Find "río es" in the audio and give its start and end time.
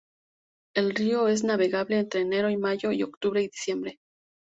0.95-1.43